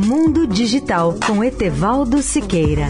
Mundo 0.00 0.46
Digital 0.46 1.18
com 1.26 1.42
Etevaldo 1.42 2.22
Siqueira. 2.22 2.86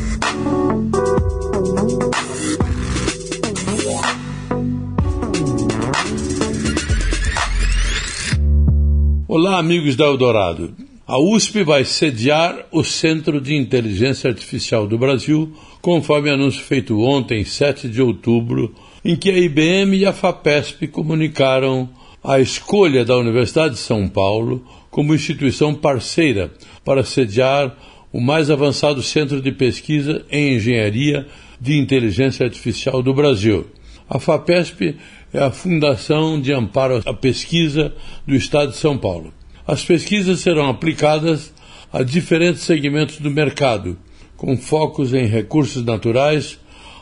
Olá, 9.27 9.59
amigos 9.59 9.97
da 9.97 10.05
Eldorado. 10.05 10.75
A 11.07 11.19
USP 11.19 11.65
vai 11.65 11.83
sediar 11.87 12.67
o 12.71 12.85
Centro 12.85 13.41
de 13.41 13.57
Inteligência 13.57 14.29
Artificial 14.29 14.87
do 14.87 14.99
Brasil, 14.99 15.51
conforme 15.81 16.29
anúncio 16.29 16.63
feito 16.63 17.01
ontem, 17.01 17.43
7 17.43 17.89
de 17.89 18.03
outubro, 18.03 18.75
em 19.03 19.17
que 19.17 19.31
a 19.31 19.39
IBM 19.39 19.97
e 19.97 20.05
a 20.05 20.13
FAPESP 20.13 20.87
comunicaram 20.89 21.89
a 22.29 22.39
escolha 22.41 23.07
da 23.07 23.17
Universidade 23.17 23.77
de 23.77 23.81
São 23.81 24.07
Paulo 24.07 24.63
como 24.91 25.15
instituição 25.15 25.73
parceira 25.73 26.53
para 26.85 27.03
sediar 27.03 27.75
o 28.13 28.21
mais 28.21 28.51
avançado 28.51 29.03
centro 29.03 29.41
de 29.41 29.51
pesquisa 29.51 30.27
em 30.31 30.57
engenharia 30.57 31.27
de 31.59 31.79
inteligência 31.79 32.45
artificial 32.45 33.03
do 33.03 33.15
Brasil. 33.15 33.69
A 34.11 34.19
FAPESP 34.19 34.95
é 35.33 35.43
a 35.43 35.51
Fundação 35.51 36.39
de 36.39 36.53
Amparo 36.53 37.01
à 37.07 37.15
Pesquisa 37.15 37.95
do 38.27 38.35
Estado 38.35 38.73
de 38.73 38.77
São 38.77 38.99
Paulo. 38.99 39.33
As 39.67 39.83
pesquisas 39.83 40.41
serão 40.41 40.69
aplicadas 40.69 41.51
a 41.91 42.03
diferentes 42.03 42.61
segmentos 42.61 43.21
do 43.21 43.31
mercado, 43.31 43.97
com 44.37 44.55
focos 44.55 45.15
em 45.15 45.25
recursos 45.25 45.83
naturais, 45.83 46.59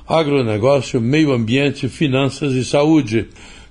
agronegócio, 0.06 1.00
meio 1.00 1.32
ambiente, 1.32 1.88
finanças 1.88 2.52
e 2.52 2.64
saúde, 2.64 3.26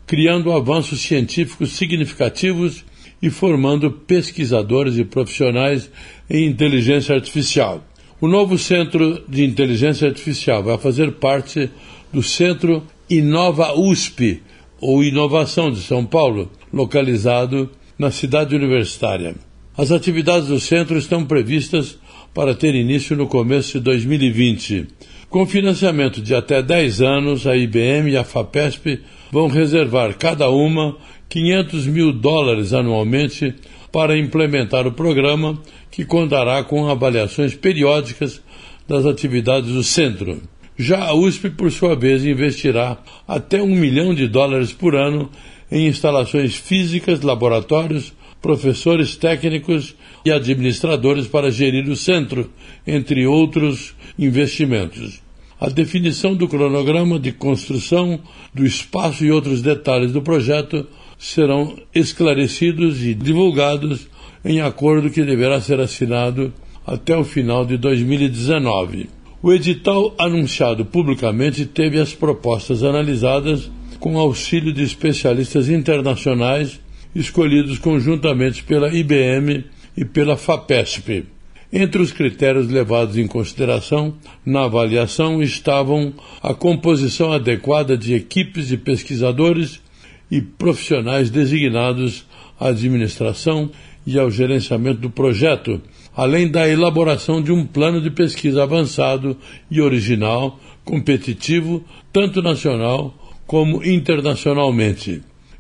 criando 0.06 0.52
avanços 0.52 1.02
científicos 1.02 1.72
significativos 1.74 2.84
e 3.22 3.30
formando 3.30 3.92
pesquisadores 3.92 4.98
e 4.98 5.04
profissionais 5.04 5.90
em 6.30 6.46
inteligência 6.46 7.16
artificial. 7.16 7.84
O 8.22 8.28
novo 8.28 8.58
Centro 8.58 9.24
de 9.28 9.44
Inteligência 9.44 10.08
Artificial 10.08 10.64
vai 10.64 10.78
fazer 10.78 11.14
parte 11.14 11.70
do 12.14 12.24
Centro 12.24 12.84
Inova 13.10 13.78
USP, 13.78 14.42
ou 14.80 15.04
Inovação 15.04 15.72
de 15.72 15.82
São 15.82 16.06
Paulo, 16.06 16.52
localizado 16.72 17.70
na 17.98 18.12
cidade 18.12 18.56
universitária. 18.56 19.36
As 19.78 19.92
atividades 19.92 20.48
do 20.48 20.60
centro 20.60 20.98
estão 20.98 21.26
previstas 21.26 21.98
para 22.34 22.56
ter 22.56 22.76
início 22.76 23.16
no 23.16 23.28
começo 23.28 23.74
de 23.74 23.84
2020. 23.84 24.88
Com 25.30 25.46
financiamento 25.46 26.22
de 26.22 26.34
até 26.34 26.62
10 26.62 27.02
anos, 27.02 27.48
a 27.48 27.56
IBM 27.56 28.12
e 28.12 28.18
a 28.18 28.24
FAPESP 28.24 29.02
vão 29.32 29.48
reservar 29.48 30.16
cada 30.18 30.50
uma 30.50 30.98
500 31.28 31.88
mil 31.88 32.14
dólares 32.14 32.74
anualmente 32.74 33.54
para 33.92 34.18
implementar 34.18 34.86
o 34.88 34.92
programa, 34.92 35.62
que 35.90 36.06
contará 36.06 36.64
com 36.64 36.88
avaliações 36.88 37.56
periódicas 37.56 38.42
das 38.88 39.06
atividades 39.06 39.72
do 39.72 39.84
centro. 39.84 40.42
Já 40.78 41.06
a 41.06 41.14
USP, 41.14 41.50
por 41.50 41.72
sua 41.72 41.96
vez, 41.96 42.26
investirá 42.26 42.98
até 43.28 43.62
um 43.62 43.76
milhão 43.76 44.14
de 44.14 44.28
dólares 44.28 44.74
por 44.74 44.96
ano 44.96 45.30
em 45.72 45.88
instalações 45.88 46.56
físicas, 46.56 47.22
laboratórios, 47.22 48.14
professores 48.42 49.16
técnicos 49.16 49.96
e 50.24 50.32
administradores 50.32 51.28
para 51.28 51.52
gerir 51.52 51.90
o 51.90 51.96
centro, 51.96 52.50
entre 52.86 53.26
outros 53.26 53.96
investimentos. 54.18 55.22
A 55.60 55.70
definição 55.70 56.36
do 56.36 56.48
cronograma 56.48 57.18
de 57.18 57.32
construção 57.32 58.20
do 58.54 58.66
espaço 58.66 59.24
e 59.24 59.32
outros 59.32 59.62
detalhes 59.62 60.12
do 60.12 60.22
projeto 60.22 60.86
serão 61.18 61.78
esclarecidos 61.94 63.04
e 63.04 63.14
divulgados 63.14 64.08
em 64.44 64.62
acordo 64.62 65.10
que 65.10 65.24
deverá 65.24 65.60
ser 65.60 65.80
assinado 65.80 66.54
até 66.86 67.18
o 67.18 67.24
final 67.24 67.66
de 67.66 67.78
2019. 67.78 69.10
O 69.42 69.54
edital 69.54 70.14
anunciado 70.18 70.86
publicamente 70.86 71.66
teve 71.66 72.00
as 72.00 72.14
propostas 72.14 72.84
analisadas 72.84 73.72
com 74.00 74.20
auxílio 74.20 74.74
de 74.74 74.84
especialistas 74.84 75.70
internacionais 75.70 76.80
escolhidos 77.16 77.80
conjuntamente 77.80 78.64
pela 78.64 78.94
IBM 78.94 79.64
e 79.96 80.04
pela 80.04 80.36
FAPESP. 80.36 81.26
Entre 81.72 82.02
os 82.02 82.12
critérios 82.12 82.70
levados 82.70 83.18
em 83.18 83.28
consideração 83.28 84.14
na 84.46 84.66
avaliação 84.66 85.42
estavam 85.42 86.14
a 86.42 86.54
composição 86.54 87.32
adequada 87.32 87.98
de 87.98 88.14
equipes 88.14 88.68
de 88.68 88.78
pesquisadores 88.78 89.82
e 90.30 90.42
profissionais 90.42 91.30
designados 91.30 92.26
à 92.60 92.68
administração 92.68 93.72
e 94.06 94.20
ao 94.20 94.30
gerenciamento 94.30 95.02
do 95.02 95.10
projeto, 95.10 95.82
além 96.16 96.50
da 96.50 96.68
elaboração 96.68 97.42
de 97.42 97.52
um 97.52 97.66
plano 97.66 98.00
de 98.02 98.12
pesquisa 98.12 98.64
avançado 98.64 99.36
e 99.70 99.82
original, 99.82 100.60
competitivo, 100.84 101.84
tanto 102.14 102.42
nacional 102.42 103.14
como 103.48 103.84
internacionalmente. 103.84 105.22